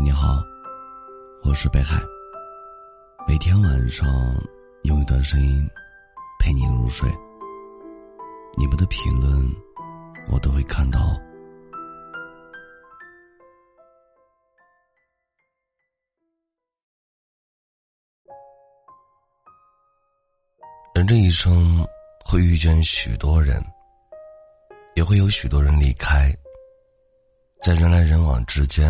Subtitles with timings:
[0.00, 0.42] 你好，
[1.42, 2.00] 我是北海。
[3.26, 4.06] 每天晚上
[4.84, 5.68] 用一段声音
[6.38, 7.10] 陪你入睡。
[8.56, 9.28] 你们的评论
[10.30, 11.00] 我都会看到。
[20.94, 21.84] 人这一生
[22.24, 23.60] 会遇见许多人，
[24.94, 26.32] 也会有许多人离开。
[27.62, 28.88] 在人来人往之间，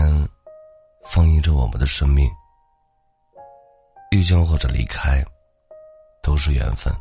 [1.10, 2.30] 放映着我们的生命。
[4.10, 5.24] 遇见或者离开，
[6.22, 6.92] 都是缘分。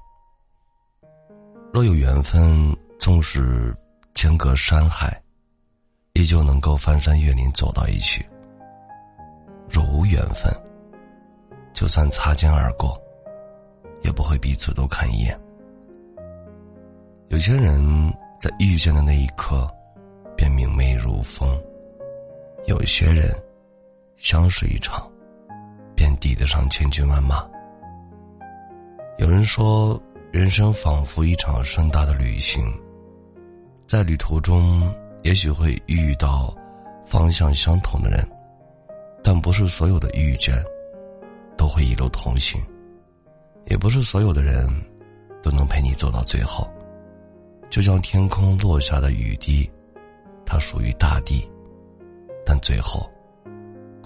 [1.74, 3.76] 若有缘分，纵使
[4.14, 5.22] 间隔山海，
[6.14, 8.22] 依旧能够翻山越岭走到一起；
[9.70, 10.52] 若无缘分，
[11.74, 13.00] 就算擦肩而过，
[14.04, 15.40] 也不会彼此都看一眼。
[17.30, 17.82] 有些人
[18.40, 19.68] 在遇见的那一刻。
[20.38, 21.60] 便明媚如风。
[22.68, 23.28] 有些人
[24.18, 25.10] 相识一场，
[25.96, 27.48] 便抵得上千军万马。
[29.18, 30.00] 有人说，
[30.32, 32.62] 人生仿佛一场盛大的旅行，
[33.88, 36.56] 在旅途中也许会遇到
[37.06, 38.28] 方向相同的人，
[39.24, 40.54] 但不是所有的遇见
[41.58, 42.62] 都会一路同行，
[43.68, 44.68] 也不是所有的人
[45.42, 46.70] 都能陪你走到最后。
[47.70, 49.70] 就像天空落下的雨滴。
[50.50, 51.46] 它属于大地，
[52.46, 53.12] 但最后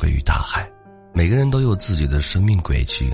[0.02, 0.68] 归于大海。
[1.14, 3.14] 每个人都有自己的生命轨迹，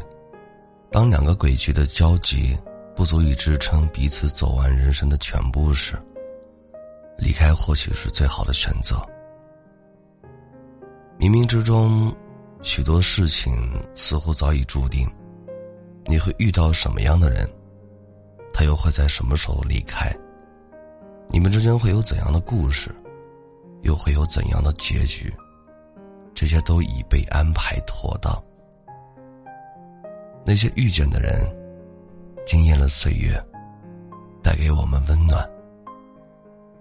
[0.90, 2.58] 当两个轨迹的交集
[2.96, 6.02] 不足以支撑彼此走完人生的全部时，
[7.18, 8.96] 离开或许是最好的选择。
[11.20, 12.16] 冥冥之中，
[12.62, 13.52] 许多事情
[13.94, 15.06] 似乎早已注定，
[16.06, 17.46] 你会遇到什么样的人，
[18.54, 20.16] 他又会在什么时候离开，
[21.30, 22.90] 你们之间会有怎样的故事。
[23.84, 25.32] 又会有怎样的结局？
[26.48, 28.42] 这些都已被安排妥当。
[30.46, 31.44] 那些遇见的人，
[32.46, 33.38] 惊艳了岁月，
[34.42, 35.46] 带给我们温暖；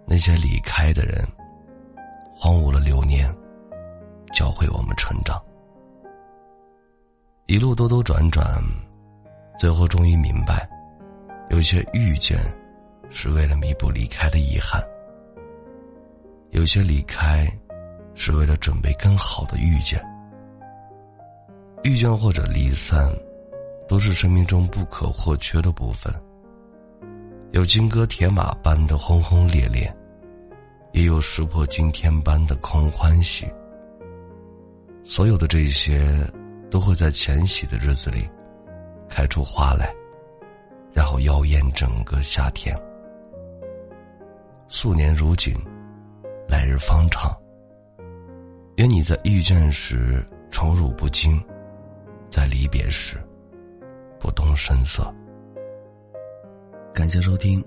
[0.06, 1.20] 那些离开的人，
[2.32, 3.28] 荒芜了流年，
[4.32, 5.36] 教会我们成长。
[7.46, 8.46] 一路兜兜转转，
[9.58, 10.64] 最后终于明白，
[11.50, 12.38] 有些遇见，
[13.10, 14.80] 是为了弥补离开的遗憾。
[16.50, 17.44] 有些离开，
[18.16, 20.04] 是为了准备更好的遇见。
[21.84, 23.08] 遇见或者离散，
[23.86, 26.12] 都是生命中不可或缺的部分。
[27.52, 29.94] 有金戈铁马般的轰轰烈烈，
[30.92, 33.46] 也有石破惊天般的空欢喜。
[35.04, 36.28] 所有的这些，
[36.68, 38.28] 都会在浅喜的日子里，
[39.08, 39.94] 开出花来，
[40.92, 42.76] 然后妖艳整个夏天。
[44.66, 45.54] 素年如锦。
[46.48, 47.28] 来日方长。
[48.76, 51.42] 愿你在遇见时宠辱不惊，
[52.28, 53.16] 在离别时
[54.20, 55.10] 不动声色。
[56.92, 57.64] 感谢收听，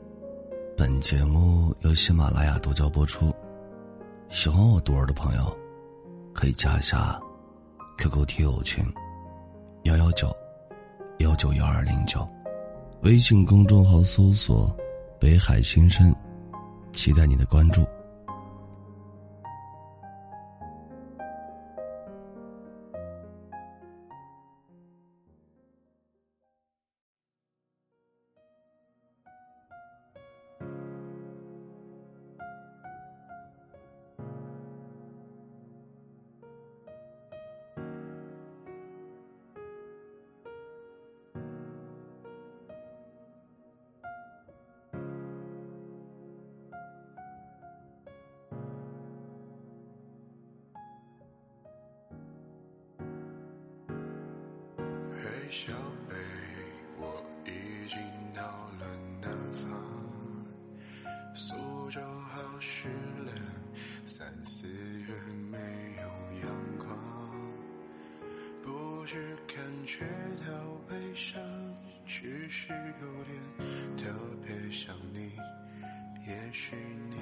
[0.77, 3.33] 本节目由喜马拉雅独家播出。
[4.29, 5.57] 喜欢我独儿的朋友，
[6.31, 7.19] 可以加一下
[7.97, 8.85] QQ 听友群
[9.85, 10.31] 幺幺九
[11.17, 12.27] 幺九幺二零九，
[13.01, 14.71] 微信公众号搜索
[15.19, 16.15] “北海新生”，
[16.93, 17.83] 期待你的关注。
[55.21, 55.73] 嘿小
[56.07, 56.15] 贝，
[56.97, 57.99] 我已经
[58.33, 58.41] 到
[58.79, 58.87] 了
[59.21, 59.69] 南方。
[61.35, 61.53] 苏
[61.91, 61.99] 州
[62.29, 62.87] 好湿
[63.25, 63.35] 冷，
[64.05, 65.13] 三四月
[65.51, 65.57] 没
[66.01, 66.07] 有
[66.41, 66.97] 阳光。
[68.63, 70.05] 不是感觉
[70.47, 70.53] 到
[70.87, 71.41] 悲伤，
[72.05, 73.37] 只是有点
[73.97, 75.33] 特别想你。
[76.25, 76.77] 也许
[77.09, 77.17] 你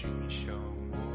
[0.00, 0.54] 君笑
[0.92, 1.07] 我。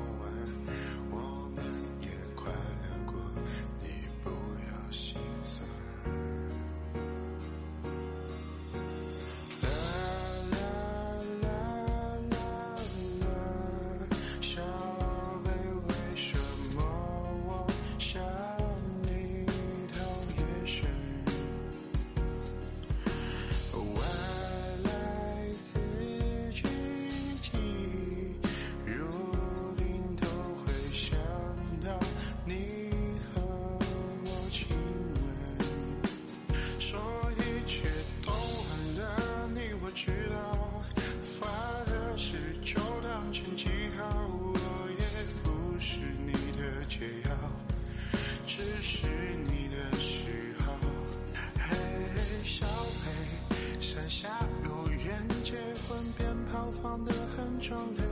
[57.63, 58.03] 壮烈。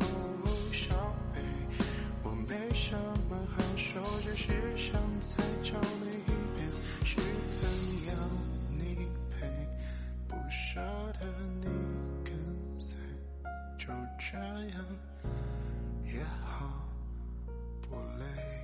[0.00, 0.04] 哦，
[0.70, 0.94] 小
[1.32, 1.40] 贝，
[2.22, 2.94] 我没什
[3.30, 6.68] 么好说，只是想再找你一遍，
[7.02, 7.64] 是很
[8.06, 8.12] 要
[8.76, 9.48] 你陪，
[10.28, 10.78] 不舍
[11.18, 11.26] 得
[11.62, 11.64] 你
[12.22, 12.34] 跟
[12.78, 12.98] 随，
[13.78, 13.86] 就
[14.18, 14.84] 这样
[16.04, 16.86] 也好
[17.80, 18.55] 不累。